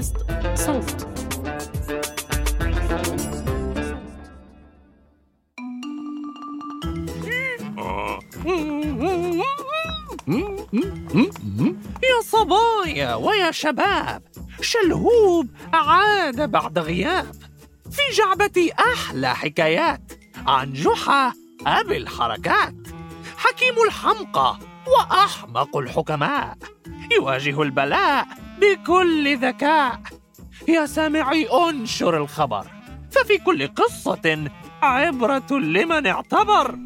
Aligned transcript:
بودكاست 0.00 0.16
صوت. 0.54 1.06
يا 12.02 12.20
صبايا 12.24 13.14
ويا 13.14 13.50
شباب 13.50 14.22
شلهوب 14.60 15.48
عاد 15.72 16.50
بعد 16.50 16.78
غياب. 16.78 17.34
في 17.90 18.16
جعبتي 18.16 18.72
أحلى 18.72 19.34
حكايات 19.34 20.12
عن 20.46 20.72
جحا 20.72 21.32
أبي 21.66 21.96
الحركات. 21.96 22.74
حكيم 23.36 23.74
الحمقى 23.86 24.58
وأحمق 24.86 25.76
الحكماء. 25.76 26.58
يواجه 27.12 27.62
البلاء 27.62 28.26
بكل 28.60 29.36
ذكاء. 29.36 30.00
يا 30.68 30.86
سامعي 30.86 31.46
انشر 31.46 32.16
الخبر. 32.16 32.66
ففي 33.10 33.38
كل 33.38 33.68
قصة 33.68 34.50
عبرة 34.82 35.50
لمن 35.50 36.06
اعتبر. 36.06 36.78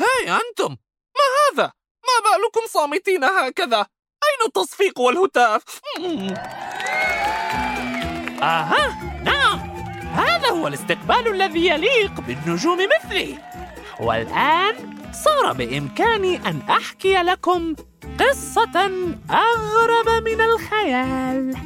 هاي 0.00 0.30
أنتم! 0.30 0.76
ما 1.18 1.28
هذا؟ 1.42 1.72
ما 2.02 2.16
بالكم 2.30 2.66
صامتين 2.68 3.24
هكذا؟ 3.24 3.78
أين 3.78 4.46
التصفيق 4.46 5.00
والهتاف؟ 5.00 5.62
آها! 8.42 9.02
نعم! 9.24 9.58
هذا 10.14 10.48
هو 10.48 10.66
الاستقبال 10.68 11.28
الذي 11.28 11.66
يليق 11.66 12.20
بالنجوم 12.20 12.78
مثلي. 12.96 13.38
والآن 14.00 14.91
صار 15.12 15.52
بإمكاني 15.52 16.36
أن 16.36 16.60
أحكي 16.70 17.14
لكم 17.14 17.74
قصة 18.20 18.90
أغرب 19.30 20.24
من 20.24 20.40
الخيال. 20.40 21.56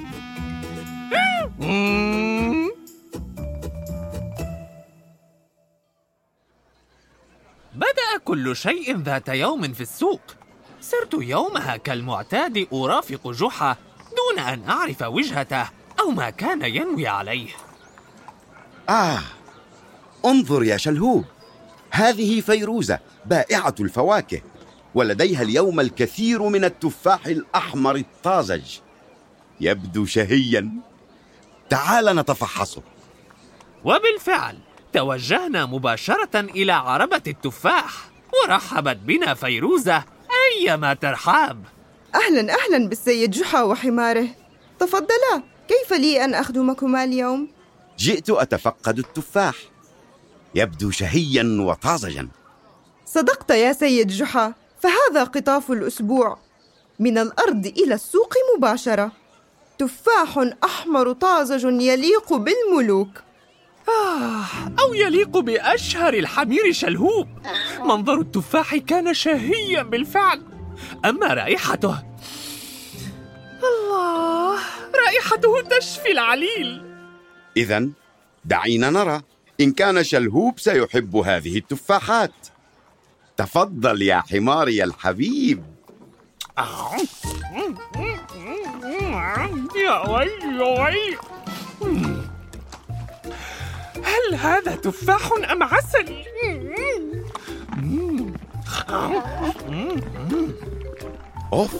بدأ 7.74 8.18
كل 8.24 8.56
شيء 8.56 8.96
ذات 8.96 9.28
يوم 9.28 9.72
في 9.72 9.80
السوق. 9.80 10.20
سرت 10.80 11.14
يومها 11.14 11.76
كالمعتاد 11.76 12.66
أرافق 12.72 13.30
جحا 13.30 13.76
دون 14.16 14.44
أن 14.44 14.68
أعرف 14.68 15.02
وجهته 15.02 15.68
أو 16.00 16.10
ما 16.10 16.30
كان 16.30 16.62
ينوي 16.62 17.06
عليه. 17.06 17.48
آه 18.88 19.20
انظر 20.24 20.64
يا 20.64 20.76
شلهوب. 20.76 21.24
هذه 21.96 22.40
فيروزة 22.40 22.98
بائعة 23.26 23.74
الفواكه 23.80 24.40
ولديها 24.94 25.42
اليوم 25.42 25.80
الكثير 25.80 26.42
من 26.42 26.64
التفاح 26.64 27.26
الأحمر 27.26 27.96
الطازج. 27.96 28.78
يبدو 29.60 30.06
شهيا. 30.06 30.70
تعال 31.70 32.04
نتفحصه. 32.04 32.82
وبالفعل 33.84 34.58
توجهنا 34.92 35.66
مباشرة 35.66 36.40
إلى 36.40 36.72
عربة 36.72 37.22
التفاح 37.26 38.10
ورحبت 38.44 38.96
بنا 38.96 39.34
فيروزة 39.34 40.04
أيما 40.52 40.94
ترحاب. 40.94 41.64
أهلا 42.14 42.54
أهلا 42.54 42.88
بالسيد 42.88 43.30
جحا 43.30 43.62
وحماره. 43.62 44.28
تفضلا 44.78 45.42
كيف 45.68 45.92
لي 45.92 46.24
أن 46.24 46.34
أخدمكما 46.34 47.04
اليوم؟ 47.04 47.48
جئت 47.98 48.30
أتفقد 48.30 48.98
التفاح. 48.98 49.56
يبدو 50.56 50.90
شهيا 50.90 51.56
وطازجا. 51.60 52.28
صدقت 53.06 53.50
يا 53.50 53.72
سيد 53.72 54.08
جحا 54.08 54.54
فهذا 54.80 55.24
قطاف 55.24 55.70
الأسبوع. 55.70 56.38
من 56.98 57.18
الأرض 57.18 57.66
إلى 57.66 57.94
السوق 57.94 58.34
مباشرة. 58.56 59.12
تفاح 59.78 60.50
أحمر 60.64 61.12
طازج 61.12 61.64
يليق 61.64 62.32
بالملوك. 62.32 63.08
آه 63.88 64.44
أو 64.80 64.94
يليق 64.94 65.38
بأشهر 65.38 66.14
الحمير 66.14 66.72
شلهوب. 66.72 67.28
منظر 67.80 68.20
التفاح 68.20 68.76
كان 68.76 69.14
شهيا 69.14 69.82
بالفعل. 69.82 70.42
أما 71.04 71.26
رائحته. 71.26 72.02
الله 73.62 74.58
رائحته 74.94 75.62
تشفي 75.78 76.12
العليل. 76.12 76.82
إذا 77.56 77.88
دعينا 78.44 78.90
نرى. 78.90 79.22
إن 79.60 79.72
كان 79.72 80.04
شلهوب 80.04 80.60
سيحب 80.60 81.16
هذه 81.16 81.58
التفاحات. 81.58 82.32
تفضل 83.36 84.02
يا 84.02 84.22
حماري 84.30 84.84
الحبيب. 84.84 85.62
يا 89.76 90.08
ويلي 90.08 90.58
يا 90.58 90.82
ويلي 90.82 91.16
هل 94.04 94.34
هذا 94.34 94.74
تفاح 94.74 95.30
أم 95.52 95.62
عسل؟ 95.62 96.24
أوف. 101.52 101.74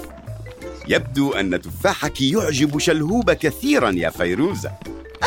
يبدو 0.88 1.32
أن 1.32 1.60
تفاحك 1.60 2.20
يعجب 2.20 2.78
شلهوب 2.78 3.30
كثيرا 3.30 3.90
يا 3.90 4.10
فيروزة. 4.10 4.72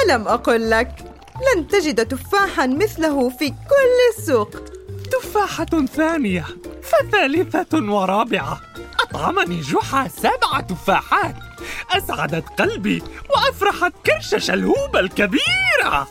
ألم 0.03 0.27
أقل 0.27 0.69
لك؟ 0.69 0.95
لن 1.39 1.67
تجد 1.67 2.07
تفاحا 2.07 2.67
مثله 2.67 3.29
في 3.29 3.49
كل 3.49 4.17
السوق. 4.17 4.49
تفاحة 5.11 5.85
ثانية 5.95 6.45
فثالثة 6.83 7.93
ورابعة. 7.93 8.61
أطعمني 8.99 9.61
جحا 9.61 10.07
سبع 10.07 10.59
تفاحات. 10.69 11.35
أسعدت 11.91 12.61
قلبي 12.61 13.03
وأفرحت 13.29 13.93
كرش 14.05 14.45
شلهوب 14.45 14.95
الكبيرة. 14.95 16.07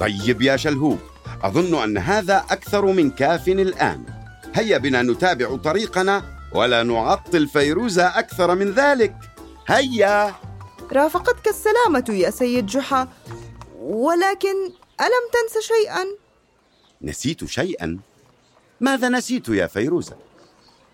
طيب 0.00 0.42
يا 0.42 0.56
شلهوب 0.56 0.98
أظن 1.42 1.82
أن 1.82 1.98
هذا 1.98 2.44
أكثر 2.50 2.86
من 2.86 3.10
كاف 3.10 3.48
الآن. 3.48 4.04
هيا 4.54 4.78
بنا 4.78 5.02
نتابع 5.02 5.56
طريقنا 5.56 6.22
ولا 6.52 6.82
نعطل 6.82 7.48
فيروزة 7.48 8.06
أكثر 8.06 8.54
من 8.54 8.72
ذلك. 8.72 9.16
هيا! 9.66 10.34
رافقتك 10.92 11.48
السلامة 11.48 12.04
يا 12.08 12.30
سيد 12.30 12.66
جحا. 12.66 13.08
ولكن 13.86 14.56
ألم 15.00 15.24
تنس 15.32 15.64
شيئا؟ 15.64 16.04
نسيت 17.02 17.44
شيئا 17.44 17.98
ماذا 18.80 19.08
نسيت 19.08 19.48
يا 19.48 19.66
فيروزة؟ 19.66 20.16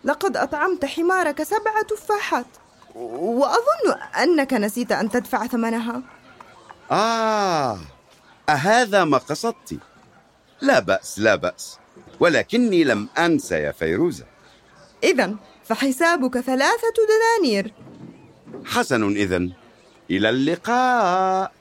لقد 0.04 0.36
أطعمت 0.36 0.84
حمارك 0.84 1.42
سبع 1.42 1.82
تفاحات 1.88 2.46
وأظن 2.94 4.00
أنك 4.22 4.54
نسيت 4.54 4.92
أن 4.92 5.10
تدفع 5.10 5.46
ثمنها 5.46 6.02
آه 6.90 7.78
أهذا 8.48 9.04
ما 9.04 9.18
قصدت؟ 9.18 9.78
لا 10.60 10.78
بأس 10.78 11.18
لا 11.18 11.34
بأس 11.34 11.78
ولكني 12.20 12.84
لم 12.84 13.08
أنسى 13.18 13.54
يا 13.54 13.72
فيروزة 13.72 14.24
إذا 15.04 15.34
فحسابك 15.64 16.40
ثلاثة 16.40 16.94
دنانير 17.08 17.74
حسن 18.64 19.16
إذا 19.16 19.48
إلى 20.10 20.28
اللقاء 20.30 21.52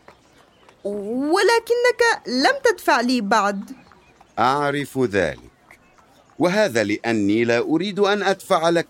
ولكنك 0.84 2.28
لم 2.28 2.54
تدفع 2.64 3.02
لي 3.02 3.22
بعد. 3.22 3.72
أعرف 4.40 5.00
ذلك. 5.00 5.52
وهذا 6.40 6.84
لأني 6.84 7.44
لا 7.44 7.60
أريد 7.60 8.00
أن 8.00 8.24
أدفع 8.24 8.70
لك. 8.70 8.88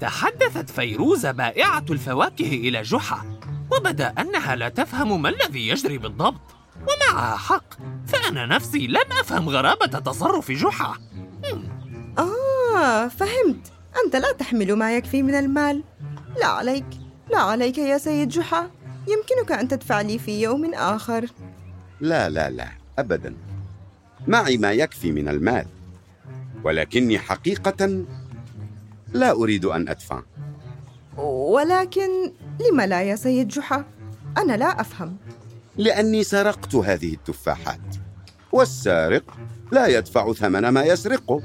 تحدثت 0.00 0.70
فيروزة 0.70 1.30
بائعة 1.30 1.84
الفواكه 1.90 2.48
إلى 2.48 2.82
جحا 2.82 3.38
وبدأ 3.72 4.14
أنها 4.18 4.56
لا 4.56 4.68
تفهم 4.68 5.22
ما 5.22 5.28
الذي 5.28 5.68
يجري 5.68 5.98
بالضبط. 5.98 6.40
ومعها 6.76 7.36
حق 7.36 7.74
فأنا 8.06 8.46
نفسي 8.46 8.86
لم 8.86 9.12
أفهم 9.20 9.48
غرابة 9.48 9.86
تصرف 9.86 10.50
جحا. 10.50 10.94
آه 12.18 13.08
فهمت. 13.08 13.72
أنت 14.04 14.16
لا 14.16 14.32
تحمل 14.32 14.72
ما 14.72 14.96
يكفي 14.96 15.22
من 15.22 15.34
المال. 15.34 15.82
لا 16.36 16.46
عليك 16.46 16.86
لا 17.30 17.38
عليك 17.38 17.78
يا 17.78 17.98
سيد 17.98 18.28
جحا. 18.28 18.70
يمكنك 19.08 19.52
أن 19.52 19.68
تدفع 19.68 20.00
لي 20.00 20.18
في 20.18 20.42
يوم 20.42 20.74
آخر. 20.74 21.26
لا 22.00 22.28
لا 22.28 22.50
لا 22.50 22.68
أبدا. 22.98 23.34
معي 24.26 24.56
ما 24.56 24.72
يكفي 24.72 25.12
من 25.12 25.28
المال 25.28 25.66
ولكني 26.64 27.18
حقيقة 27.18 28.04
لا 29.12 29.30
أريد 29.30 29.64
أن 29.64 29.88
أدفع. 29.88 30.22
ولكن 31.16 32.32
لم 32.70 32.80
لا 32.80 33.02
يا 33.02 33.16
سيد 33.16 33.48
جحا؟ 33.48 33.84
أنا 34.38 34.56
لا 34.56 34.80
أفهم. 34.80 35.16
لأني 35.76 36.24
سرقت 36.24 36.74
هذه 36.74 37.14
التفاحات 37.14 37.96
والسارق 38.52 39.38
لا 39.72 39.86
يدفع 39.86 40.32
ثمن 40.32 40.68
ما 40.68 40.82
يسرقه. 40.82 41.42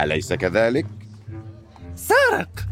أليس 0.00 0.32
كذلك؟ 0.32 0.86
سارق! 1.96 2.66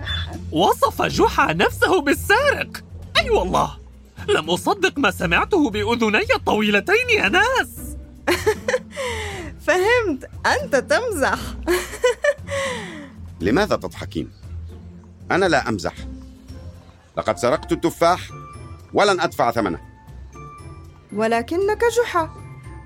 وصف 0.52 1.02
جحا 1.02 1.52
نفسه 1.52 2.00
بالسارق! 2.00 2.84
أي 3.16 3.22
أيوة 3.22 3.38
والله! 3.38 3.79
لم 4.34 4.50
أصدق 4.50 4.98
ما 4.98 5.10
سمعته 5.10 5.70
بأذني 5.70 6.34
الطويلتين 6.36 7.10
يا 7.16 7.28
ناس. 7.28 7.96
فهمت 9.66 10.30
أنت 10.46 10.76
تمزح. 10.76 11.38
لماذا 13.40 13.76
تضحكين؟ 13.76 14.30
أنا 15.30 15.46
لا 15.46 15.68
أمزح. 15.68 15.94
لقد 17.16 17.38
سرقت 17.38 17.72
التفاح 17.72 18.30
ولن 18.94 19.20
أدفع 19.20 19.50
ثمنه. 19.50 19.80
ولكنك 21.12 21.84
جحا. 22.02 22.30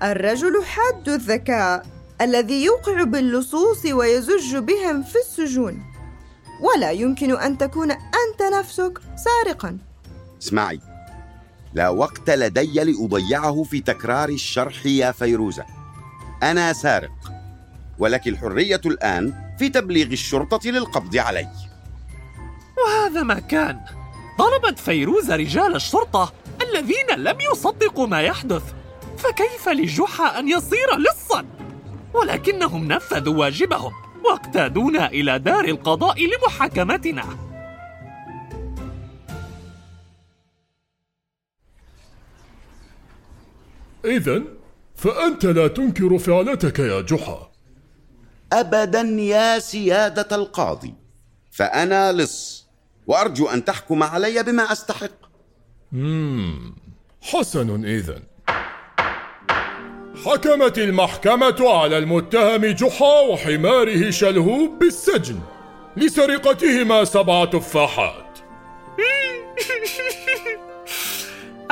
الرجل 0.03 0.63
حاد 0.65 1.09
الذكاء 1.09 1.85
الذي 2.21 2.63
يوقع 2.65 3.03
باللصوص 3.03 3.85
ويزج 3.85 4.57
بهم 4.57 5.03
في 5.03 5.15
السجون. 5.15 5.83
ولا 6.61 6.91
يمكن 6.91 7.37
أن 7.37 7.57
تكون 7.57 7.91
أنت 7.91 8.41
نفسك 8.59 8.99
سارقا. 9.15 9.77
اسمعي 10.41 10.79
لا 11.75 11.89
وقت 11.89 12.29
لدي 12.29 12.83
لأضيعه 12.83 13.63
في 13.63 13.81
تكرار 13.81 14.29
الشرح 14.29 14.85
يا 14.85 15.11
فيروزة. 15.11 15.65
أنا 16.43 16.73
سارق 16.73 17.31
ولك 17.99 18.27
الحرية 18.27 18.81
الآن 18.85 19.33
في 19.59 19.69
تبليغ 19.69 20.07
الشرطة 20.07 20.69
للقبض 20.69 21.17
علي. 21.17 21.47
وهذا 22.77 23.23
ما 23.23 23.39
كان. 23.39 23.79
طلبت 24.39 24.79
فيروزة 24.79 25.35
رجال 25.35 25.75
الشرطة 25.75 26.33
الذين 26.61 27.07
لم 27.17 27.37
يصدقوا 27.51 28.07
ما 28.07 28.21
يحدث. 28.21 28.63
فكيف 29.17 29.69
لجحا 29.69 30.39
أن 30.39 30.49
يصير 30.49 30.97
لصا؟ 30.97 31.45
ولكنهم 32.13 32.87
نفذوا 32.87 33.35
واجبهم 33.35 33.91
واقتادونا 34.25 35.07
إلى 35.07 35.39
دار 35.39 35.65
القضاء 35.65 36.17
لمحاكمتنا. 36.25 37.44
إذا 44.05 44.41
فأنت 44.95 45.45
لا 45.45 45.67
تنكر 45.67 46.17
فعلتك 46.17 46.79
يا 46.79 47.01
جحا. 47.01 47.51
أبدا 48.53 49.01
يا 49.01 49.59
سيادة 49.59 50.35
القاضي 50.35 50.93
فأنا 51.51 52.11
لص 52.11 52.67
وأرجو 53.07 53.47
أن 53.47 53.65
تحكم 53.65 54.03
علي 54.03 54.43
بما 54.43 54.71
أستحق. 54.71 55.25
حسن 57.21 57.85
إذا 57.85 58.19
حكمت 60.25 60.77
المحكمة 60.77 61.69
على 61.69 61.97
المتهم 61.97 62.65
جحا 62.65 63.19
وحماره 63.19 64.09
شلهوب 64.09 64.79
بالسجن 64.79 65.39
لسرقتهما 65.97 67.03
سبع 67.03 67.45
تفاحات. 67.45 68.39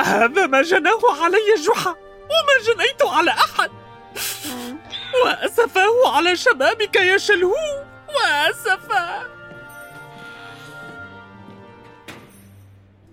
هذا 0.00 0.46
ما 0.46 0.62
جناه 0.62 1.00
علي 1.22 1.54
جحا. 1.66 2.03
وما 2.30 2.56
جنيت 2.66 3.02
على 3.02 3.30
أحد. 3.30 3.70
وأسفاه 5.24 6.16
على 6.16 6.36
شبابك 6.36 6.96
يا 6.96 7.18
شلهوب 7.18 7.84
وأسفا 8.16 9.26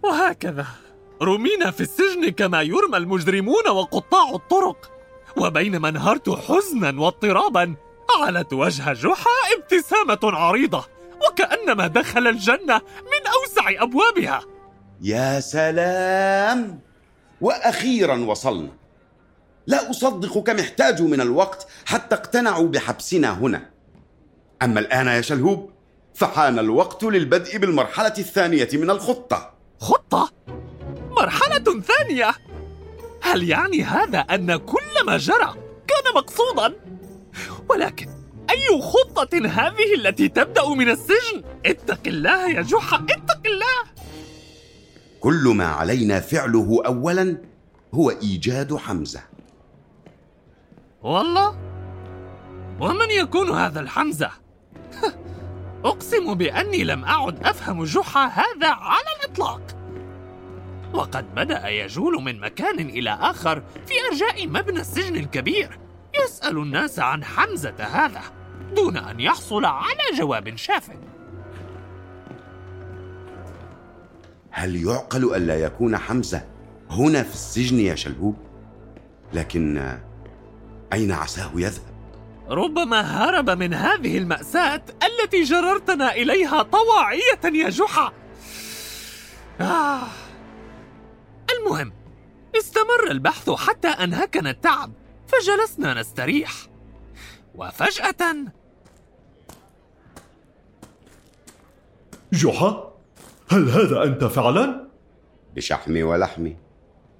وهكذا. 0.03 0.65
رمينا 1.21 1.71
في 1.71 1.81
السجن 1.81 2.29
كما 2.29 2.61
يرمى 2.61 2.97
المجرمون 2.97 3.67
وقطاع 3.69 4.29
الطرق. 4.35 4.91
وبينما 5.37 5.89
انهرت 5.89 6.29
حزنا 6.29 7.01
واضطرابا 7.01 7.75
علت 8.21 8.53
وجه 8.53 8.93
جحا 8.93 9.55
ابتسامة 9.57 10.19
عريضة. 10.23 10.85
وكأنما 11.27 11.87
دخل 11.87 12.27
الجنة 12.27 12.81
من 13.01 13.27
أوسع 13.27 13.83
أبوابها. 13.83 14.41
يا 15.01 15.39
سلام. 15.39 16.79
وأخيرا 17.41 18.17
وصلنا. 18.17 18.80
لا 19.67 19.89
أصدق 19.89 20.37
كم 20.37 20.59
احتاجوا 20.59 21.07
من 21.07 21.21
الوقت 21.21 21.67
حتى 21.85 22.15
اقتنعوا 22.15 22.67
بحبسنا 22.67 23.31
هنا 23.33 23.69
أما 24.61 24.79
الآن 24.79 25.07
يا 25.07 25.21
شلهوب 25.21 25.69
فحان 26.13 26.59
الوقت 26.59 27.03
للبدء 27.03 27.57
بالمرحلة 27.57 28.13
الثانية 28.17 28.69
من 28.73 28.89
الخطة 28.89 29.53
خطة؟ 29.79 30.31
مرحلة 31.11 31.81
ثانية؟ 31.81 32.31
هل 33.21 33.49
يعني 33.49 33.83
هذا 33.83 34.19
أن 34.19 34.55
كل 34.55 35.05
ما 35.05 35.17
جرى 35.17 35.55
كان 35.87 36.13
مقصودا؟ 36.15 36.73
ولكن 37.69 38.07
أي 38.49 38.81
خطة 38.81 39.37
هذه 39.37 39.95
التي 39.97 40.27
تبدأ 40.27 40.69
من 40.69 40.89
السجن؟ 40.89 41.43
اتق 41.65 41.99
الله 42.07 42.49
يا 42.51 42.61
جحا 42.61 43.05
اتق 43.09 43.41
الله 43.45 43.91
كل 45.19 45.53
ما 45.55 45.65
علينا 45.65 46.19
فعله 46.19 46.81
أولا 46.85 47.37
هو 47.93 48.09
إيجاد 48.09 48.75
حمزة 48.75 49.21
والله؟ 51.03 51.57
ومن 52.79 53.11
يكون 53.11 53.49
هذا 53.49 53.79
الحمزة؟ 53.79 54.31
أقسم 55.85 56.33
بأني 56.33 56.83
لم 56.83 57.05
أعد 57.05 57.43
أفهم 57.43 57.83
جحا 57.83 58.25
هذا 58.25 58.69
على 58.69 59.05
الإطلاق 59.19 59.61
وقد 60.93 61.35
بدأ 61.35 61.67
يجول 61.67 62.23
من 62.23 62.39
مكان 62.39 62.79
إلى 62.79 63.09
آخر 63.09 63.63
في 63.85 63.93
أرجاء 64.11 64.47
مبنى 64.47 64.79
السجن 64.79 65.15
الكبير 65.15 65.79
يسأل 66.23 66.57
الناس 66.57 66.99
عن 66.99 67.23
حمزة 67.23 67.75
هذا 67.79 68.21
دون 68.75 68.97
أن 68.97 69.19
يحصل 69.19 69.65
على 69.65 70.17
جواب 70.17 70.55
شاف 70.55 70.91
هل 74.49 74.75
يعقل 74.75 75.35
ألا 75.35 75.59
يكون 75.59 75.97
حمزة 75.97 76.41
هنا 76.89 77.23
في 77.23 77.33
السجن 77.33 77.79
يا 77.79 77.95
شلهوب؟ 77.95 78.35
لكن 79.33 79.97
أين 80.93 81.11
عساه 81.11 81.51
يذهب؟ 81.55 81.91
ربما 82.49 83.01
هرب 83.01 83.49
من 83.49 83.73
هذه 83.73 84.17
المأساة 84.17 84.81
التي 85.03 85.43
جررتنا 85.43 86.13
إليها 86.13 86.63
طواعية 86.63 87.63
يا 87.63 87.69
جحا 87.69 88.11
آه 89.61 90.07
المهم 91.57 91.93
استمر 92.57 93.11
البحث 93.11 93.49
حتى 93.49 93.87
أنهكنا 93.87 94.49
التعب 94.49 94.91
فجلسنا 95.27 95.93
نستريح 95.93 96.51
وفجأة 97.55 98.35
جحا 102.33 102.91
هل 103.51 103.69
هذا 103.69 104.03
أنت 104.03 104.23
فعلا؟ 104.23 104.87
بشحمي 105.55 106.03
ولحمي 106.03 106.55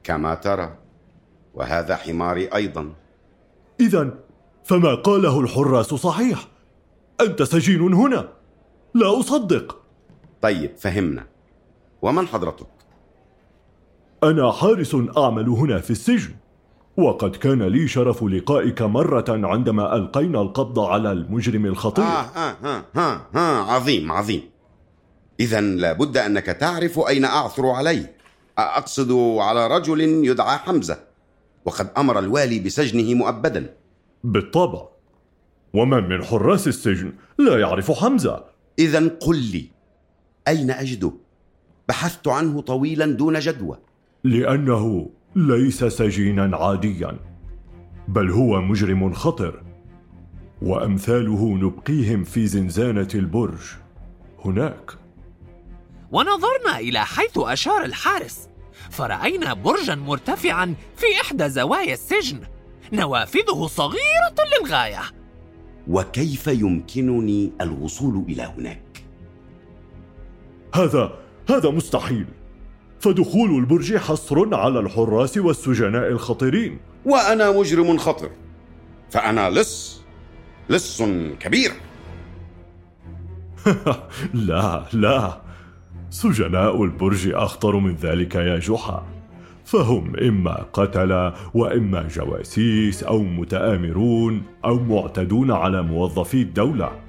كما 0.04 0.36
ترى 0.36 0.78
وهذا 1.54 1.96
حماري 1.96 2.48
أيضا 2.56 2.94
إذا 3.82 4.14
فما 4.64 4.96
قاله 4.96 5.40
الحراس 5.40 5.86
صحيح. 5.86 6.48
أنت 7.22 7.44
سجين 7.44 7.94
هنا. 7.94 8.30
لا 8.94 9.20
أصدق. 9.20 9.78
طيب 10.42 10.78
فهمنا. 10.78 11.28
ومن 12.02 12.28
حضرتك؟ 12.28 12.68
أنا 14.24 14.52
حارس 14.52 14.96
أعمل 15.18 15.50
هنا 15.50 15.80
في 15.80 15.92
السجن. 15.92 16.34
وقد 16.98 17.36
كان 17.36 17.64
لي 17.64 17.88
شرف 17.88 18.24
لقائك 18.24 18.82
مرة 18.82 19.26
عندما 19.30 19.96
ألقينا 19.96 20.42
القبض 20.42 20.80
على 20.80 21.12
المجرم 21.12 21.66
الخطير. 21.66 22.06
آه 22.06 22.26
ها 22.36 22.58
ها 22.64 22.86
ها, 22.96 23.28
ها 23.36 23.74
عظيم 23.74 24.12
عظيم. 24.12 24.42
إذا 25.40 25.62
لابد 25.62 26.18
أنك 26.18 26.46
تعرف 26.46 27.00
أين 27.00 27.26
أعثر 27.26 27.68
عليه. 27.68 28.16
أقصد 28.58 29.12
على 29.40 29.68
رجل 29.68 30.02
يدعى 30.02 30.58
حمزة. 30.58 31.00
وقد 31.66 31.92
أمر 31.98 32.20
الوالي 32.20 32.60
بسجنه 32.60 33.14
مؤبدا. 33.14 33.74
بالطبع. 34.24 34.88
ومن 35.74 36.10
من 36.10 36.24
حراس 36.24 36.68
السجن 36.68 37.14
لا 37.38 37.60
يعرف 37.60 37.92
حمزة. 37.92 38.46
إذا 38.80 39.08
قل 39.08 39.38
لي 39.38 39.66
أين 40.48 40.72
أجده؟ 40.72 41.12
بحثت 41.90 42.28
عنه 42.28 42.62
طويلا 42.62 43.06
دون 43.06 43.40
جدوى. 43.40 43.78
لأنه 44.24 45.10
ليس 45.36 45.84
سجينا 45.84 46.58
عاديا 46.58 47.20
بل 48.08 48.32
هو 48.32 48.62
مجرم 48.62 49.14
خطر 49.14 49.64
وأمثاله 50.62 51.58
نبقيهم 51.58 52.24
في 52.24 52.48
زنزانة 52.48 53.08
البرج 53.16 53.60
هناك. 54.46 54.92
ونظرنا 56.12 56.80
إلى 56.80 57.00
حيث 57.00 57.38
أشار 57.38 57.84
الحارس 57.86 58.50
فرأينا 58.90 59.54
برجا 59.54 59.96
مرتفعا 59.96 60.76
في 60.96 61.06
إحدى 61.22 61.50
زوايا 61.50 61.94
السجن. 61.94 62.40
نوافذه 62.94 63.68
صغيرة 63.68 64.36
للغاية. 64.62 65.02
وكيف 65.88 66.48
يمكنني 66.48 67.52
الوصول 67.62 68.26
إلى 68.30 68.44
هناك؟ 68.44 69.04
هذا 70.76 71.12
هذا 71.50 71.70
مستحيل. 71.70 72.26
فدخول 73.00 73.50
البرج 73.50 73.98
حصر 73.98 74.56
على 74.56 74.80
الحراس 74.80 75.38
والسجناء 75.38 76.08
الخطرين 76.08 76.80
وأنا 77.06 77.52
مجرم 77.52 77.98
خطر. 77.98 78.32
فأنا 79.10 79.50
لص 79.50 80.02
لص 80.70 81.04
كبير. 81.40 81.72
لا 84.34 84.86
لا. 84.94 85.42
سجناء 86.10 86.84
البرج 86.84 87.28
أخطر 87.34 87.76
من 87.76 87.96
ذلك 87.96 88.36
يا 88.36 88.60
جحا. 88.60 89.06
فهم 89.72 90.16
إما 90.16 90.66
قتلة 90.74 91.34
وإما 91.54 92.08
جواسيس 92.08 93.04
أو 93.04 93.24
متآمرون 93.24 94.44
أو 94.66 94.80
معتدون 94.80 95.52
على 95.52 95.82
موظفي 95.82 96.42
الدولة. 96.42 97.02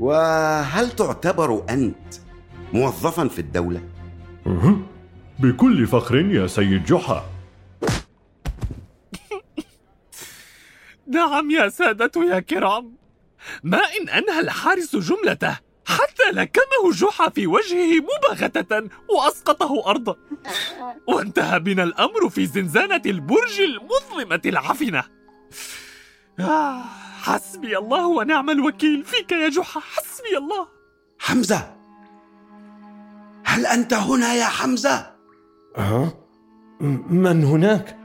وهل 0.00 0.90
تعتبر 0.90 1.64
أنت 1.70 2.14
موظفا 2.72 3.28
في 3.28 3.38
الدولة؟ 3.38 3.80
بكل 5.38 5.86
فخر 5.86 6.16
يا 6.16 6.46
سيد 6.46 6.84
جحا. 6.84 7.24
نعم 11.06 11.50
يا 11.50 11.68
سادة 11.68 12.10
يا 12.16 12.40
كرام. 12.40 12.92
ما 13.62 13.78
إن 13.78 14.08
أنهى 14.08 14.40
الحارس 14.40 14.96
جملته. 14.96 15.67
حتى 15.88 16.30
لكمه 16.32 16.92
جحا 16.92 17.28
في 17.28 17.46
وجهه 17.46 18.00
مباغتة 18.00 18.88
وأسقطه 19.08 19.90
أرضا 19.90 20.16
وانتهى 21.06 21.60
بنا 21.60 21.82
الأمر 21.82 22.28
في 22.28 22.46
زنزانة 22.46 23.02
البرج 23.06 23.60
المظلمة 23.60 24.40
العفنة 24.46 25.04
آه 26.40 26.82
حسبي 27.22 27.78
الله 27.78 28.06
ونعم 28.06 28.50
الوكيل 28.50 29.04
فيك 29.04 29.32
يا 29.32 29.48
جحا 29.48 29.80
حسبي 29.80 30.36
الله 30.36 30.68
حمزة 31.18 31.74
هل 33.44 33.66
أنت 33.66 33.94
هنا 33.94 34.34
يا 34.34 34.44
حمزة؟ 34.44 35.14
ها؟ 35.76 36.12
من 37.10 37.44
هناك؟ 37.44 37.98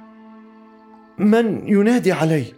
من 1.17 1.67
ينادي 1.67 2.11
علي؟ 2.11 2.53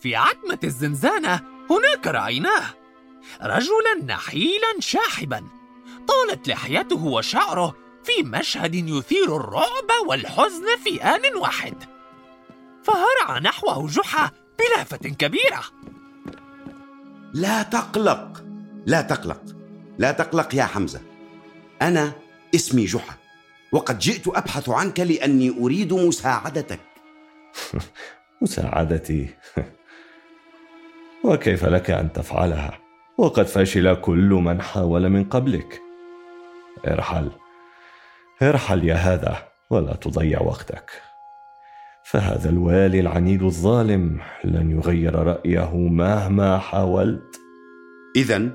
في 0.00 0.16
عتمة 0.16 0.58
الزنزانة 0.64 1.40
هناك 1.70 2.06
رأيناه 2.06 2.64
رجلا 3.42 4.14
نحيلا 4.14 4.80
شاحبا. 4.80 5.44
طالت 6.08 6.48
لحيته 6.48 7.04
وشعره 7.04 7.76
في 8.04 8.22
مشهد 8.22 8.74
يثير 8.74 9.36
الرعب 9.36 9.90
والحزن 10.06 10.66
في 10.84 11.02
آن 11.02 11.36
واحد. 11.36 11.74
فهرع 12.84 13.38
نحوه 13.38 13.86
جحا 13.86 14.30
بلافة 14.58 14.96
كبيرة. 14.96 15.64
لا 17.34 17.62
تقلق 17.62 18.44
لا 18.86 19.02
تقلق 19.02 19.42
لا 19.98 20.12
تقلق 20.12 20.54
يا 20.54 20.64
حمزة. 20.64 21.00
أنا 21.82 22.12
اسمي 22.54 22.84
جحا 22.84 23.14
وقد 23.72 23.98
جئت 23.98 24.28
أبحث 24.28 24.68
عنك 24.68 25.00
لأني 25.00 25.50
أريد 25.60 25.92
مساعدتك. 25.92 26.80
مساعدتي. 28.42 29.34
وكيف 31.24 31.64
لك 31.64 31.90
أن 31.90 32.12
تفعلها؟ 32.12 32.79
وقد 33.20 33.46
فشل 33.46 33.94
كل 33.94 34.28
من 34.28 34.60
حاول 34.60 35.08
من 35.08 35.24
قبلك. 35.24 35.80
ارحل. 36.86 37.30
ارحل 38.42 38.84
يا 38.84 38.94
هذا 38.94 39.36
ولا 39.70 39.92
تضيع 39.94 40.40
وقتك. 40.40 40.90
فهذا 42.04 42.50
الوالي 42.50 43.00
العنيد 43.00 43.42
الظالم 43.42 44.20
لن 44.44 44.70
يغير 44.70 45.14
رأيه 45.14 45.76
مهما 45.76 46.58
حاولت. 46.58 47.40
إذا 48.16 48.50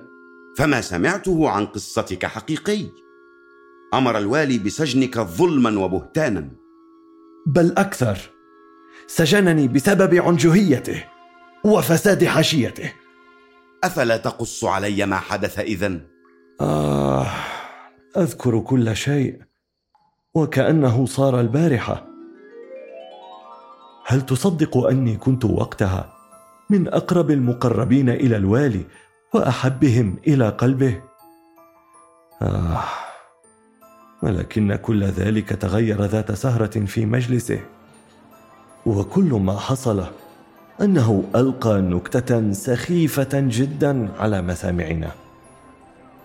فما 0.57 0.81
سمعته 0.81 1.49
عن 1.49 1.65
قصتك 1.65 2.25
حقيقي؟ 2.25 2.85
أمر 3.93 4.17
الوالي 4.17 4.57
بسجنك 4.57 5.19
ظلما 5.19 5.79
وبهتانا. 5.79 6.51
بل 7.47 7.73
أكثر. 7.77 8.17
سجنني 9.07 9.67
بسبب 9.67 10.15
عنجهيته 10.15 11.03
وفساد 11.65 12.25
حاشيته. 12.25 13.04
أفلا 13.85 14.17
تقص 14.17 14.63
علي 14.63 15.05
ما 15.05 15.17
حدث 15.17 15.59
إذا؟ 15.59 15.99
آه 16.61 17.27
أذكر 18.17 18.59
كل 18.59 18.95
شيء 18.95 19.41
وكأنه 20.33 21.05
صار 21.05 21.39
البارحة 21.39 22.07
هل 24.05 24.21
تصدق 24.21 24.77
أني 24.77 25.17
كنت 25.17 25.45
وقتها 25.45 26.13
من 26.69 26.87
أقرب 26.87 27.31
المقربين 27.31 28.09
إلى 28.09 28.37
الوالي 28.37 28.85
وأحبهم 29.33 30.17
إلى 30.27 30.49
قلبه؟ 30.49 31.01
آه 32.41 32.83
ولكن 34.23 34.75
كل 34.75 35.03
ذلك 35.03 35.49
تغير 35.49 36.01
ذات 36.01 36.31
سهرة 36.31 36.85
في 36.85 37.05
مجلسه 37.05 37.59
وكل 38.85 39.33
ما 39.33 39.59
حصل 39.59 40.05
أنه 40.81 41.23
ألقى 41.35 41.81
نكتة 41.81 42.51
سخيفة 42.51 43.29
جدا 43.33 44.09
على 44.19 44.41
مسامعنا 44.41 45.11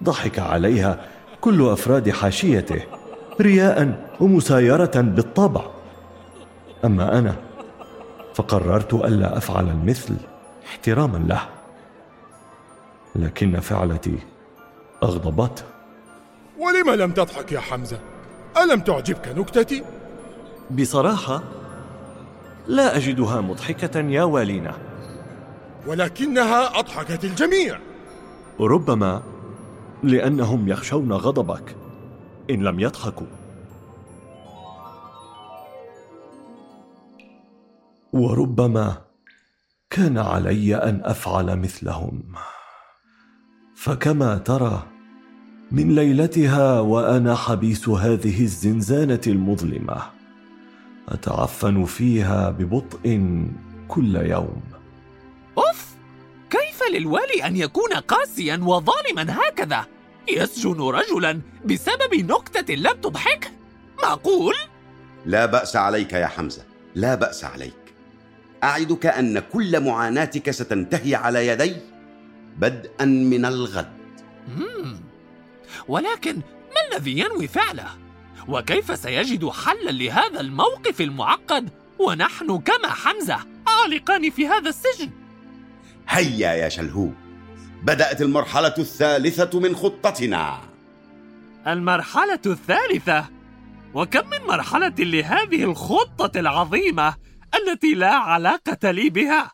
ضحك 0.04 0.38
عليها 0.38 1.00
كل 1.40 1.68
أفراد 1.68 2.10
حاشيته 2.10 2.82
رياء 3.40 4.08
ومسايرة 4.20 5.00
بالطبع 5.00 5.64
أما 6.84 7.18
أنا 7.18 7.36
فقررت 8.34 8.94
الا 8.94 9.36
أفعل 9.36 9.68
المثل 9.68 10.14
احتراما 10.66 11.18
له 11.18 11.42
لكن 13.16 13.60
فعلتي 13.60 14.18
اغضبته 15.02 15.62
ولم 16.58 16.90
لم 16.90 17.12
تضحك 17.12 17.52
يا 17.52 17.60
حمزة؟ 17.60 17.98
ألم 18.62 18.80
تعجبك 18.80 19.28
نكتتي؟ 19.28 19.84
بصراحة 20.70 21.42
لا 22.70 22.96
أجدها 22.96 23.40
مضحكة 23.40 24.00
يا 24.00 24.22
والينا. 24.22 24.74
ولكنها 25.86 26.78
أضحكت 26.78 27.24
الجميع. 27.24 27.78
ربما 28.60 29.22
لأنهم 30.02 30.68
يخشون 30.68 31.12
غضبك. 31.12 31.76
إن 32.50 32.62
لم 32.62 32.80
يضحكوا. 32.80 33.26
وربما 38.12 38.96
كان 39.90 40.18
علي 40.18 40.76
أن 40.76 41.00
أفعل 41.04 41.58
مثلهم. 41.58 42.22
فكما 43.76 44.38
ترى 44.38 44.82
من 45.70 45.94
ليلتها 45.94 46.80
وأنا 46.80 47.34
حبيس 47.34 47.88
هذه 47.88 48.42
الزنزانة 48.42 49.20
المظلمة. 49.26 50.19
أتعفن 51.08 51.84
فيها 51.84 52.50
ببطء 52.50 53.20
كل 53.88 54.16
يوم 54.16 54.62
أوف 55.58 55.86
كيف 56.50 56.82
للوالي 56.92 57.46
أن 57.46 57.56
يكون 57.56 57.92
قاسيا 57.92 58.56
وظالما 58.62 59.36
هكذا 59.48 59.86
يسجن 60.28 60.80
رجلا 60.80 61.40
بسبب 61.64 62.14
نكتة 62.14 62.74
لم 62.74 62.92
تضحكه 63.02 63.48
معقول؟ 64.02 64.54
لا 65.26 65.46
بأس 65.46 65.76
عليك 65.76 66.12
يا 66.12 66.26
حمزة 66.26 66.62
لا 66.94 67.14
بأس 67.14 67.44
عليك 67.44 67.74
أعدك 68.64 69.06
أن 69.06 69.38
كل 69.38 69.80
معاناتك 69.80 70.50
ستنتهي 70.50 71.14
على 71.14 71.46
يدي 71.46 71.76
بدءا 72.58 73.04
من 73.04 73.44
الغد 73.44 73.92
مم. 74.48 75.00
ولكن 75.88 76.36
ما 76.36 76.96
الذي 76.96 77.18
ينوي 77.18 77.46
فعله؟ 77.48 77.88
وكيف 78.48 78.98
سيجد 78.98 79.48
حلا 79.48 79.90
لهذا 79.90 80.40
الموقف 80.40 81.00
المعقد؟ 81.00 81.70
ونحن 81.98 82.58
كما 82.58 82.88
حمزة 82.88 83.38
عالقان 83.66 84.30
في 84.30 84.46
هذا 84.48 84.68
السجن؟ 84.68 85.10
هيا 86.08 86.52
يا 86.52 86.68
شلهوب 86.68 87.14
بدأت 87.82 88.22
المرحلة 88.22 88.74
الثالثة 88.78 89.60
من 89.60 89.76
خطتنا. 89.76 90.60
المرحلة 91.66 92.40
الثالثة؟ 92.46 93.24
وكم 93.94 94.30
من 94.30 94.46
مرحلة 94.48 94.94
لهذه 94.98 95.64
الخطة 95.64 96.40
العظيمة 96.40 97.14
التي 97.54 97.94
لا 97.94 98.14
علاقة 98.14 98.90
لي 98.90 99.10
بها؟ 99.10 99.50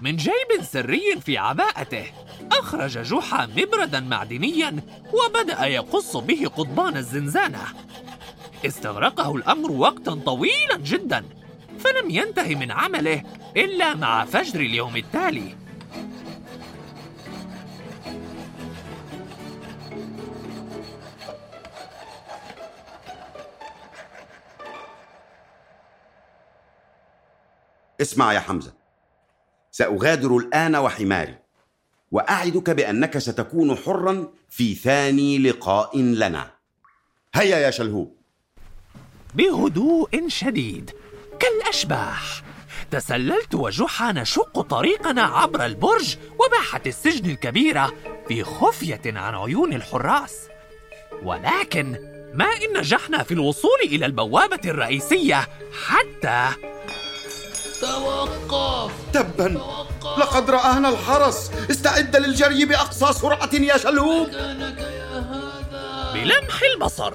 من 0.00 0.16
جيب 0.16 0.62
سري 0.62 1.20
في 1.20 1.38
عباءته. 1.38 2.12
أخرج 2.52 2.98
جحا 2.98 3.46
مبردا 3.46 4.00
معدنيا 4.00 4.76
وبدأ 5.12 5.64
يقص 5.64 6.16
به 6.16 6.50
قضبان 6.56 6.96
الزنزانة. 6.96 7.64
استغرقه 8.66 9.36
الأمر 9.36 9.72
وقتا 9.72 10.14
طويلا 10.14 10.76
جدا 10.76 11.24
فلم 11.78 12.10
ينتهي 12.10 12.54
من 12.54 12.70
عمله 12.70 13.22
إلا 13.56 13.94
مع 13.94 14.24
فجر 14.24 14.60
اليوم 14.60 14.96
التالي. 14.96 15.56
اسمع 28.00 28.32
يا 28.32 28.40
حمزة. 28.40 28.85
سأغادر 29.76 30.36
الآن 30.36 30.76
وحماري 30.76 31.38
وأعدك 32.10 32.70
بأنك 32.70 33.18
ستكون 33.18 33.76
حرا 33.76 34.28
في 34.50 34.74
ثاني 34.74 35.38
لقاء 35.38 35.98
لنا. 35.98 36.50
هيا 37.34 37.56
يا 37.56 37.70
شلهوب. 37.70 38.16
بهدوء 39.34 40.28
شديد 40.28 40.90
كالأشباح. 41.40 42.42
تسللت 42.90 43.54
وجحا 43.54 44.12
نشق 44.12 44.60
طريقنا 44.60 45.22
عبر 45.22 45.66
البرج 45.66 46.16
وباحة 46.38 46.82
السجن 46.86 47.30
الكبيرة 47.30 47.92
في 48.28 48.44
خفية 48.44 49.02
عن 49.06 49.34
عيون 49.34 49.72
الحراس. 49.72 50.48
ولكن 51.22 51.96
ما 52.34 52.44
إن 52.44 52.78
نجحنا 52.78 53.22
في 53.22 53.34
الوصول 53.34 53.78
إلى 53.84 54.06
البوابة 54.06 54.60
الرئيسية 54.64 55.48
حتى 55.86 56.48
توقف. 57.80 58.92
تبا 59.36 59.60
لقد 60.18 60.50
رآنا 60.50 60.88
الحرس 60.88 61.50
استعد 61.70 62.16
للجري 62.16 62.64
بأقصى 62.64 63.12
سرعة 63.12 63.50
يا 63.54 63.76
شلهوب 63.76 64.28
بلمح 66.14 66.62
البصر. 66.74 67.14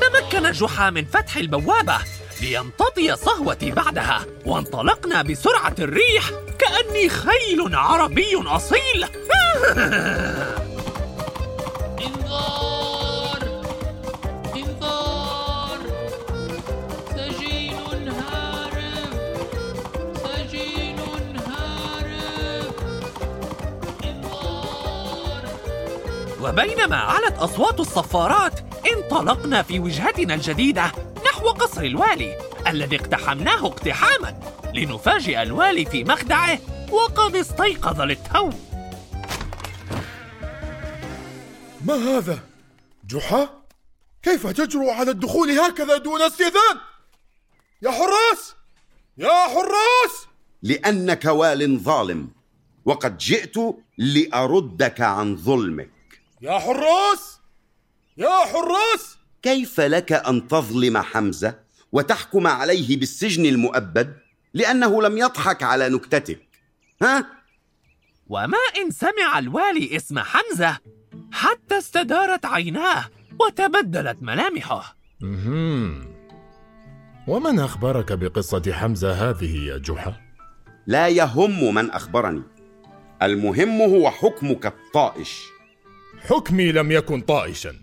تمكن 0.00 0.52
جحا 0.52 0.90
من 0.90 1.04
فتح 1.04 1.36
البوابة 1.36 1.98
ليمتطي 2.42 3.16
صهوتي 3.16 3.70
بعدها 3.70 4.26
وانطلقنا 4.46 5.22
بسرعة 5.22 5.74
الريح 5.78 6.30
كأني 6.58 7.08
خيل 7.08 7.74
عربي 7.74 8.36
أصيل. 8.46 9.06
وبينما 26.42 26.96
علت 26.96 27.38
أصوات 27.38 27.80
الصفارات 27.80 28.60
انطلقنا 28.96 29.62
في 29.62 29.78
وجهتنا 29.80 30.34
الجديدة 30.34 30.92
نحو 31.26 31.48
قصر 31.48 31.80
الوالي 31.80 32.38
الذي 32.66 32.96
اقتحمناه 32.96 33.66
اقتحاما 33.66 34.40
لنفاجئ 34.74 35.42
الوالي 35.42 35.84
في 35.84 36.04
مخدعه 36.04 36.58
وقد 36.90 37.36
استيقظ 37.36 38.00
للتو 38.00 38.50
ما 41.84 41.94
هذا؟ 41.94 42.38
جحا؟ 43.06 43.48
كيف 44.22 44.46
تجرؤ 44.46 44.90
على 44.90 45.10
الدخول 45.10 45.50
هكذا 45.50 45.96
دون 45.98 46.22
استئذان؟ 46.22 46.76
يا 47.82 47.90
حراس! 47.90 48.54
يا 49.18 49.46
حراس! 49.48 50.26
لأنك 50.62 51.24
وال 51.24 51.78
ظالم 51.78 52.28
وقد 52.84 53.18
جئت 53.18 53.54
لأردك 53.98 55.00
عن 55.00 55.36
ظلمك 55.36 55.95
يا 56.42 56.58
حراس! 56.58 57.40
يا 58.16 58.44
حراس! 58.44 59.18
كيف 59.42 59.80
لك 59.80 60.12
أن 60.12 60.48
تظلم 60.48 60.98
حمزة 60.98 61.58
وتحكم 61.92 62.46
عليه 62.46 62.98
بالسجن 62.98 63.46
المؤبد 63.46 64.16
لأنه 64.54 65.02
لم 65.02 65.18
يضحك 65.18 65.62
على 65.62 65.88
نكتتك 65.88 66.48
ها؟ 67.02 67.26
وما 68.26 68.58
إن 68.76 68.90
سمع 68.90 69.38
الوالي 69.38 69.96
اسم 69.96 70.18
حمزة 70.18 70.78
حتى 71.32 71.78
استدارت 71.78 72.46
عيناه 72.46 73.04
وتبدلت 73.40 74.18
ملامحه. 74.22 74.96
ومن 77.28 77.58
أخبرك 77.58 78.12
بقصة 78.12 78.72
حمزة 78.72 79.12
هذه 79.30 79.56
يا 79.56 79.78
جحا؟ 79.78 80.20
لا 80.86 81.08
يهم 81.08 81.74
من 81.74 81.90
أخبرني 81.90 82.42
المهم 83.22 83.82
هو 83.82 84.10
حكمك 84.10 84.66
الطائش 84.66 85.55
حكمي 86.28 86.72
لم 86.72 86.92
يكن 86.92 87.20
طائشا 87.20 87.74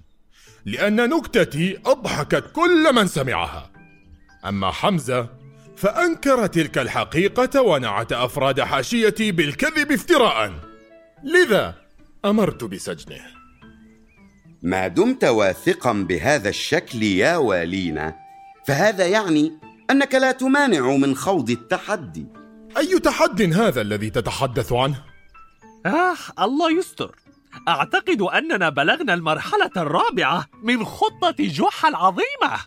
لأن 0.65 1.09
نكتتي 1.09 1.79
أضحكت 1.85 2.51
كل 2.53 2.95
من 2.95 3.07
سمعها. 3.07 3.71
أما 4.45 4.71
حمزة 4.71 5.29
فأنكر 5.77 6.47
تلك 6.47 6.77
الحقيقة 6.77 7.62
ونعت 7.62 8.12
أفراد 8.12 8.62
حاشيتي 8.62 9.31
بالكذب 9.31 9.91
افتراء. 9.91 10.53
لذا 11.23 11.75
أمرت 12.25 12.63
بسجنه. 12.63 13.21
ما 14.62 14.88
دمت 14.88 15.23
واثقا 15.23 15.93
بهذا 15.93 16.50
الشكل 16.50 17.03
يا 17.03 17.38
والينا 17.38 18.15
فهذا 18.67 19.07
يعني 19.07 19.51
أنك 19.91 20.15
لا 20.15 20.31
تمانع 20.31 20.95
من 20.95 21.15
خوض 21.15 21.50
التحدي. 21.50 22.25
أي 22.77 23.00
تحد 23.00 23.53
هذا 23.53 23.81
الذي 23.81 24.09
تتحدث 24.09 24.73
عنه؟ 24.73 25.03
آه 25.85 26.15
الله 26.39 26.77
يستر. 26.77 27.15
أعتقد 27.67 28.22
أننا 28.22 28.69
بلغنا 28.69 29.13
المرحلة 29.13 29.72
الرابعة 29.77 30.48
من 30.63 30.85
خطة 30.85 31.35
جحا 31.39 31.89
العظيمة. 31.89 32.59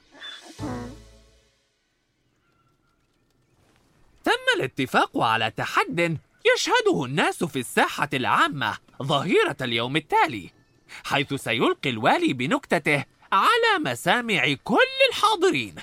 تم 4.24 4.44
الاتفاق 4.56 5.18
على 5.18 5.50
تحد 5.50 6.18
يشهده 6.54 7.04
الناس 7.04 7.44
في 7.44 7.58
الساحة 7.58 8.08
العامة 8.14 8.78
ظهيرة 9.02 9.56
اليوم 9.60 9.96
التالي 9.96 10.50
حيث 11.04 11.34
سيلقي 11.34 11.90
الوالي 11.90 12.32
بنكتته 12.32 13.04
على 13.32 13.78
مسامع 13.84 14.54
كل 14.64 14.76
الحاضرين. 15.10 15.74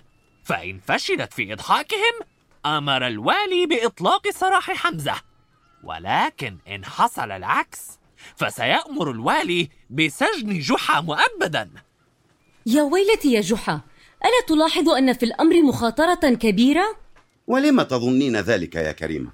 فإن 0.43 0.79
فشلت 0.87 1.33
في 1.33 1.53
إضحاكهم 1.53 2.13
أمر 2.65 3.07
الوالي 3.07 3.65
بإطلاق 3.65 4.29
سراح 4.29 4.71
حمزة. 4.71 5.15
ولكن 5.83 6.57
إن 6.67 6.85
حصل 6.85 7.31
العكس 7.31 7.99
فسيأمر 8.35 9.11
الوالي 9.11 9.69
بسجن 9.89 10.59
جحا 10.59 11.01
مؤبدا 11.01 11.69
يا 12.65 12.81
ويلتي 12.83 13.33
يا 13.33 13.41
جحا 13.41 13.81
ألا 14.25 14.47
تلاحظ 14.47 14.89
أن 14.89 15.13
في 15.13 15.23
الأمر 15.23 15.61
مخاطرة 15.61 16.29
كبيرة؟ 16.29 16.95
ولم 17.47 17.81
تظنين 17.81 18.37
ذلك 18.37 18.75
يا 18.75 18.91
كريمة؟ 18.91 19.29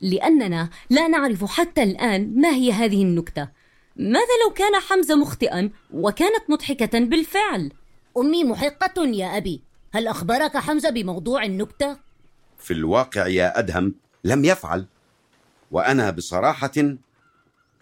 لأننا 0.00 0.68
لا 0.90 1.08
نعرف 1.08 1.44
حتى 1.44 1.82
الآن 1.82 2.40
ما 2.40 2.48
هي 2.48 2.72
هذه 2.72 3.02
النكتة 3.02 3.48
ماذا 3.96 4.34
لو 4.46 4.52
كان 4.54 4.80
حمزة 4.80 5.16
مخطئا 5.16 5.70
وكانت 5.94 6.42
مضحكة 6.48 6.98
بالفعل؟ 6.98 7.72
أمي 8.18 8.44
محقة 8.44 9.04
يا 9.06 9.36
أبي 9.36 9.62
هل 9.92 10.08
أخبرك 10.08 10.56
حمزة 10.56 10.90
بموضوع 10.90 11.44
النكتة؟ 11.44 11.96
في 12.58 12.70
الواقع 12.70 13.26
يا 13.26 13.58
أدهم 13.58 13.94
لم 14.24 14.44
يفعل 14.44 14.86
وأنا 15.70 16.10
بصراحة 16.10 16.72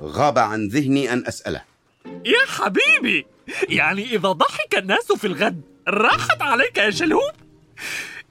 غاب 0.02 0.38
عن 0.38 0.68
ذهني 0.68 1.12
أن 1.12 1.26
أسأله. 1.26 1.62
يا 2.06 2.46
حبيبي 2.48 3.26
يعني 3.68 4.04
إذا 4.04 4.32
ضحك 4.32 4.78
الناس 4.78 5.12
في 5.12 5.26
الغد 5.26 5.62
راحت 5.88 6.42
عليك 6.42 6.78
يا 6.78 6.90
شلهوب. 6.90 7.32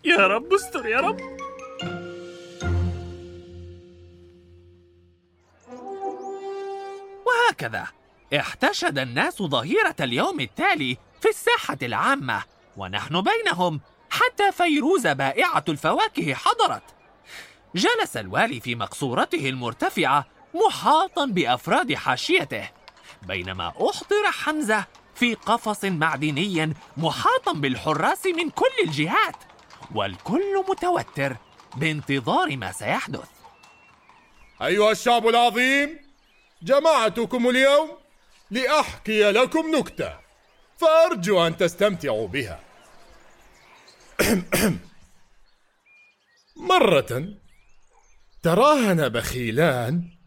يا 0.05 0.27
رب 0.27 0.53
استر 0.53 0.85
يا 0.85 0.99
رب. 0.99 1.19
وهكذا 7.25 7.87
احتشد 8.35 8.99
الناس 8.99 9.41
ظهيرة 9.41 9.95
اليوم 9.99 10.39
التالي 10.39 10.97
في 11.21 11.29
الساحة 11.29 11.77
العامة 11.81 12.43
ونحن 12.77 13.21
بينهم 13.21 13.81
حتى 14.09 14.51
فيروز 14.51 15.07
بائعة 15.07 15.63
الفواكه 15.69 16.33
حضرت. 16.33 16.83
جلس 17.75 18.17
الوالي 18.17 18.59
في 18.59 18.75
مقصورته 18.75 19.49
المرتفعة 19.49 20.25
محاطا 20.53 21.25
بأفراد 21.25 21.93
حاشيته 21.93 22.69
بينما 23.21 23.67
أحضر 23.67 24.31
حمزة 24.31 24.85
في 25.15 25.33
قفص 25.33 25.85
معدني 25.85 26.73
محاطا 26.97 27.53
بالحراس 27.53 28.25
من 28.25 28.49
كل 28.49 28.71
الجهات 28.83 29.35
والكل 29.95 30.65
متوتر 30.69 31.35
بانتظار 31.75 32.57
ما 32.57 32.71
سيحدث. 32.71 33.29
أيها 34.61 34.91
الشعب 34.91 35.27
العظيم 35.27 35.99
جمعتكم 36.61 37.49
اليوم 37.49 37.97
لأحكي 38.51 39.31
لكم 39.31 39.75
نكتة 39.75 40.13
فأرجو 40.77 41.47
أن 41.47 41.57
تستمتعوا 41.57 42.27
بها. 42.27 42.59
مرة 46.69 47.33
تراهن 48.43 49.09
بخيلان 49.09 50.18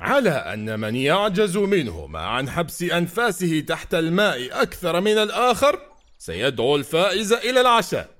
على 0.00 0.30
أن 0.30 0.80
من 0.80 0.96
يعجز 0.96 1.56
منهما 1.56 2.20
عن 2.20 2.50
حبس 2.50 2.82
أنفاسه 2.82 3.60
تحت 3.60 3.94
الماء 3.94 4.62
أكثر 4.62 5.00
من 5.00 5.18
الآخر 5.18 5.80
سيدعو 6.18 6.76
الفائز 6.76 7.32
إلى 7.32 7.60
العشاء 7.60 8.10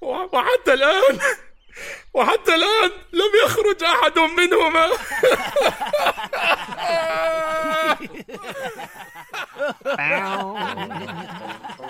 وحتى 0.00 0.72
الآن 0.74 1.18
وحتى 2.14 2.54
الآن 2.54 2.90
لم 3.12 3.30
يخرج 3.44 3.84
أحد 3.84 4.18
منهما 4.18 4.86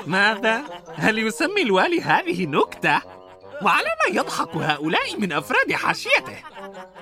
ماذا؟ 0.06 0.64
هل 0.96 1.18
يسمي 1.18 1.62
الوالي 1.62 2.00
هذه 2.00 2.46
نكتة؟ 2.46 3.15
وعلى 3.62 3.86
ما 3.86 4.20
يضحك 4.20 4.56
هؤلاء 4.56 5.16
من 5.20 5.32
أفراد 5.32 5.72
حاشيته؟ 5.72 6.36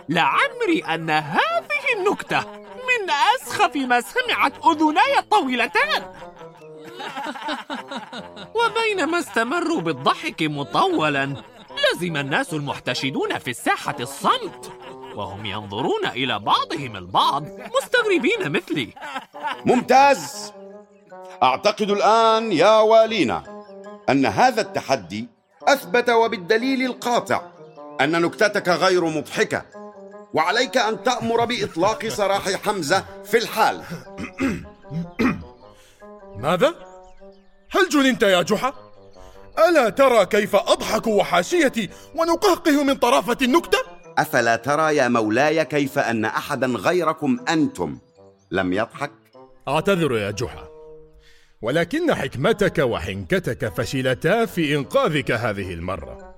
لعمري 0.08 0.84
أن 0.94 1.10
هذه 1.10 1.98
النكتة 1.98 2.40
من 2.74 3.10
أسخف 3.36 3.76
ما 3.76 4.00
سمعت 4.00 4.52
أذناي 4.66 5.18
الطويلتان 5.18 6.12
وبينما 8.54 9.18
استمروا 9.18 9.80
بالضحك 9.80 10.42
مطولا 10.42 11.36
لزم 11.94 12.16
الناس 12.16 12.54
المحتشدون 12.54 13.38
في 13.38 13.50
الساحة 13.50 13.96
الصمت 14.00 14.72
وهم 15.14 15.46
ينظرون 15.46 16.06
إلى 16.06 16.38
بعضهم 16.38 16.96
البعض 16.96 17.44
مستغربين 17.82 18.52
مثلي 18.52 18.88
ممتاز 19.64 20.52
أعتقد 21.42 21.90
الآن 21.90 22.52
يا 22.52 22.78
والينا 22.80 23.64
أن 24.08 24.26
هذا 24.26 24.60
التحدي 24.60 25.33
أثبت 25.68 26.10
وبالدليل 26.10 26.86
القاطع 26.86 27.42
أن 28.00 28.22
نكتتك 28.22 28.68
غير 28.68 29.04
مضحكة 29.04 29.64
وعليك 30.34 30.76
أن 30.76 31.02
تأمر 31.02 31.44
بإطلاق 31.44 32.08
سراح 32.08 32.48
حمزة 32.48 33.04
في 33.24 33.36
الحال 33.36 33.82
ماذا؟ 36.44 36.74
هل 37.70 37.88
جننت 37.88 38.22
يا 38.22 38.42
جحا؟ 38.42 38.72
ألا 39.68 39.88
ترى 39.88 40.26
كيف 40.26 40.56
أضحك 40.56 41.06
وحاشيتي 41.06 41.90
ونقهقه 42.14 42.84
من 42.84 42.94
طرافة 42.94 43.36
النكتة؟ 43.42 43.78
أفلا 44.18 44.56
ترى 44.56 44.96
يا 44.96 45.08
مولاي 45.08 45.64
كيف 45.64 45.98
أن 45.98 46.24
أحدا 46.24 46.66
غيركم 46.66 47.38
أنتم 47.48 47.98
لم 48.50 48.72
يضحك؟ 48.72 49.12
أعتذر 49.68 50.12
يا 50.12 50.30
جحا 50.30 50.73
ولكن 51.64 52.14
حكمتك 52.14 52.78
وحنكتك 52.78 53.68
فشلتا 53.68 54.46
في 54.46 54.76
إنقاذك 54.76 55.30
هذه 55.30 55.74
المرة. 55.74 56.36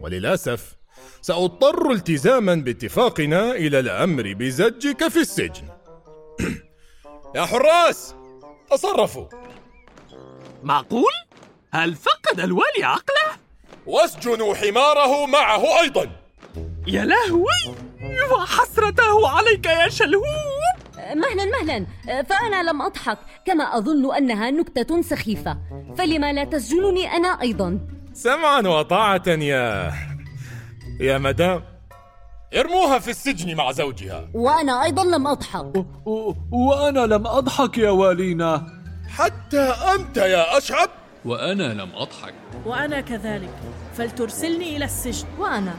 وللأسف 0.00 0.76
سأضطر 1.22 1.90
التزاما 1.90 2.54
باتفاقنا 2.54 3.52
إلى 3.52 3.78
الأمر 3.78 4.32
بزجك 4.32 5.08
في 5.08 5.16
السجن. 5.16 5.68
يا 7.36 7.44
حراس 7.44 8.14
تصرفوا. 8.70 9.26
معقول؟ 10.62 11.12
هل 11.70 11.94
فقد 11.94 12.40
الوالي 12.40 12.84
عقله؟ 12.84 13.38
واسجنوا 13.86 14.54
حماره 14.54 15.26
معه 15.26 15.80
أيضا. 15.80 16.10
يا 16.86 17.04
لهوي! 17.04 17.76
وحسرته 18.30 19.28
عليك 19.28 19.66
يا 19.66 19.88
شلهوب! 19.88 20.43
مهلا 21.14 21.44
مهلا. 21.44 21.86
فأنا 22.22 22.70
لم 22.70 22.82
أضحك 22.82 23.18
كما 23.46 23.64
أظن 23.64 24.14
أنها 24.14 24.50
نكتة 24.50 25.02
سخيفة. 25.02 25.58
فلما 25.98 26.32
لا 26.32 26.44
تسجنني 26.44 27.06
أنا 27.06 27.28
أيضا. 27.28 27.78
سمعا 28.12 28.60
وطاعة 28.60 29.22
يا 29.26 29.92
يا 31.00 31.18
مدام. 31.18 31.62
ارموها 32.56 32.98
في 32.98 33.10
السجن 33.10 33.56
مع 33.56 33.72
زوجها. 33.72 34.28
وأنا 34.34 34.84
أيضا 34.84 35.04
لم 35.04 35.26
أضحك. 35.26 35.86
وأنا 36.50 37.00
لم 37.00 37.26
أضحك 37.26 37.78
يا 37.78 37.90
والينا. 37.90 38.66
حتى 39.08 39.74
أنت 39.94 40.16
يا 40.16 40.58
أشعب. 40.58 40.88
وأنا 41.24 41.74
لم 41.74 41.90
أضحك. 41.94 42.34
وأنا 42.66 43.00
كذلك. 43.00 43.50
فلترسلني 43.94 44.76
إلى 44.76 44.84
السجن. 44.84 45.26
وأنا. 45.38 45.74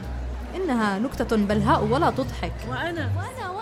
إنها 0.56 0.98
نكتة 0.98 1.36
بلهاء 1.36 1.84
ولا 1.84 2.10
تضحك. 2.10 2.52
وأنا. 2.68 3.12
وأنا 3.16 3.55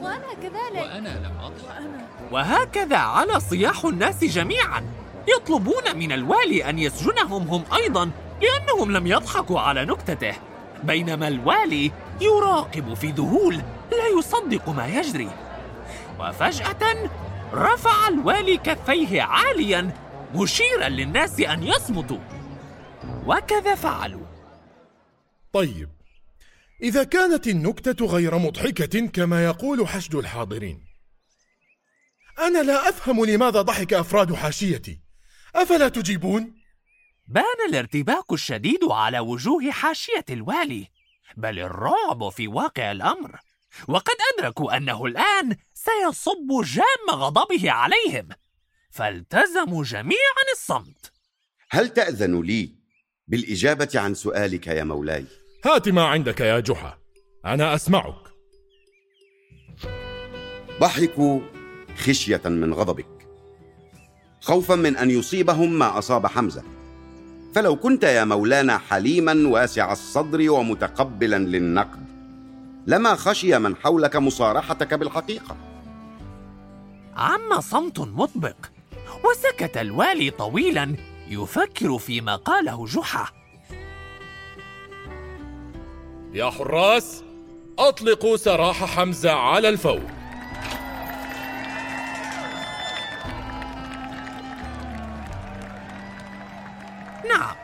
وأنا 0.00 0.34
كذلك. 0.42 0.82
وأنا 0.82 1.08
لم 1.08 1.32
أضحك 1.40 1.68
وأنا. 1.68 2.06
وهكذا 2.32 2.96
على 2.96 3.40
صياح 3.40 3.84
الناس 3.84 4.24
جميعا. 4.24 4.84
يطلبون 5.28 5.96
من 5.96 6.12
الوالي 6.12 6.70
أن 6.70 6.78
يسجنهم 6.78 7.48
هم 7.48 7.64
أيضا 7.74 8.10
لأنهم 8.42 8.92
لم 8.92 9.06
يضحكوا 9.06 9.60
على 9.60 9.84
نكتته. 9.84 10.34
بينما 10.84 11.28
الوالي 11.28 11.92
يراقب 12.20 12.94
في 12.94 13.10
ذهول 13.10 13.54
لا 13.90 14.06
يصدق 14.18 14.68
ما 14.68 14.86
يجري. 14.86 15.30
وفجأة 16.20 17.10
رفع 17.54 18.08
الوالي 18.08 18.56
كفيه 18.56 19.22
عاليا 19.22 19.90
مشيرا 20.34 20.88
للناس 20.88 21.40
أن 21.40 21.62
يصمتوا. 21.62 22.18
وكذا 23.26 23.74
فعلوا. 23.74 24.26
طيب 25.52 25.88
إذا 26.82 27.04
كانت 27.04 27.46
النكتة 27.46 28.06
غير 28.06 28.38
مضحكة 28.38 29.06
كما 29.06 29.44
يقول 29.44 29.88
حشد 29.88 30.14
الحاضرين. 30.14 30.86
أنا 32.38 32.62
لا 32.62 32.88
أفهم 32.88 33.24
لماذا 33.24 33.62
ضحك 33.62 33.92
أفراد 33.92 34.34
حاشيتي. 34.34 35.00
أفلا 35.54 35.88
تجيبون؟ 35.88 36.54
بان 37.28 37.68
الارتباك 37.68 38.32
الشديد 38.32 38.84
على 38.84 39.18
وجوه 39.18 39.70
حاشية 39.70 40.24
الوالي 40.30 40.88
بل 41.36 41.58
الرعب 41.58 42.28
في 42.28 42.48
واقع 42.48 42.92
الأمر. 42.92 43.40
وقد 43.88 44.14
أدركوا 44.38 44.76
أنه 44.76 45.04
الآن 45.04 45.56
سيصب 45.74 46.62
جام 46.64 47.10
غضبه 47.10 47.70
عليهم. 47.70 48.28
فالتزموا 48.90 49.84
جميعا 49.84 50.46
الصمت. 50.52 51.12
هل 51.70 51.88
تأذن 51.88 52.40
لي 52.40 52.74
بالإجابة 53.28 53.90
عن 53.94 54.14
سؤالك 54.14 54.66
يا 54.66 54.84
مولاي؟ 54.84 55.26
هات 55.64 55.88
ما 55.88 56.04
عندك 56.04 56.40
يا 56.40 56.60
جحا. 56.60 56.98
أنا 57.44 57.74
أسمعك. 57.74 58.14
ضحكوا 60.80 61.40
خشية 61.96 62.40
من 62.44 62.74
غضبك. 62.74 63.28
خوفا 64.40 64.74
من 64.74 64.96
أن 64.96 65.10
يصيبهم 65.10 65.78
ما 65.78 65.98
أصاب 65.98 66.26
حمزة. 66.26 66.62
فلو 67.54 67.76
كنت 67.76 68.02
يا 68.02 68.24
مولانا 68.24 68.78
حليما 68.78 69.48
واسع 69.48 69.92
الصدر 69.92 70.50
ومتقبلا 70.50 71.38
للنقد 71.38 72.06
لما 72.86 73.14
خشي 73.14 73.58
من 73.58 73.76
حولك 73.76 74.16
مصارحتك 74.16 74.94
بالحقيقة. 74.94 75.56
عم 77.16 77.60
صمت 77.60 78.00
مطبق 78.00 78.56
وسكت 79.24 79.76
الوالي 79.76 80.30
طويلا 80.30 80.96
يفكر 81.28 81.98
فيما 81.98 82.36
قاله 82.36 82.86
جحا. 82.86 83.45
يا 86.36 86.50
حراس 86.50 87.24
أطلقوا 87.78 88.36
سراح 88.36 88.84
حمزة 88.84 89.32
على 89.32 89.68
الفور. 89.68 90.00
نعم 97.28 97.56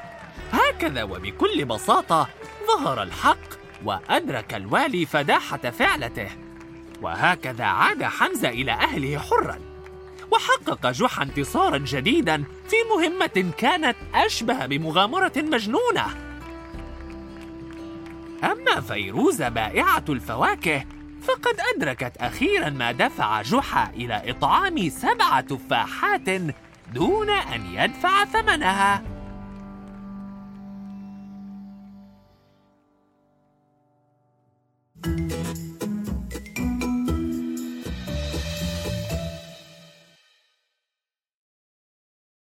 هكذا 0.52 1.02
وبكل 1.02 1.64
بساطة 1.64 2.28
ظهر 2.66 3.02
الحق 3.02 3.36
وأدرك 3.84 4.54
الوالي 4.54 5.06
فداحة 5.06 5.70
فعلته. 5.70 6.28
وهكذا 7.02 7.64
عاد 7.64 8.02
حمزة 8.02 8.48
إلى 8.48 8.72
أهله 8.72 9.18
حرا 9.18 9.58
وحقق 10.30 10.90
جحا 10.90 11.22
انتصارا 11.22 11.78
جديدا 11.78 12.44
في 12.68 12.76
مهمة 12.96 13.52
كانت 13.58 13.96
أشبه 14.14 14.66
بمغامرة 14.66 15.32
مجنونة. 15.36 16.31
أما 18.44 18.80
فيروز 18.80 19.42
بائعة 19.42 20.04
الفواكه 20.08 20.84
فقد 21.22 21.56
أدركت 21.76 22.16
أخيرا 22.16 22.70
ما 22.70 22.92
دفع 22.92 23.42
جحا 23.42 23.90
إلى 23.94 24.30
إطعام 24.30 24.88
سبع 24.88 25.40
تفاحات 25.40 26.28
دون 26.94 27.30
أن 27.30 27.66
يدفع 27.74 28.24
ثمنها. 28.24 29.11